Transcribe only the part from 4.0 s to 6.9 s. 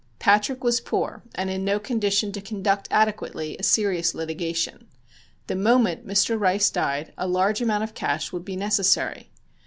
litigation. The moment Mr. Rice